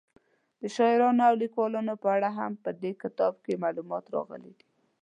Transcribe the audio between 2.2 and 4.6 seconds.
هم په دې کتاب کې معلومات راغلي